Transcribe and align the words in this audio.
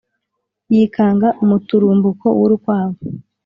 yikanga 0.73 1.27
umuturumbuko 1.43 2.27
w'urukwavu 2.39 3.03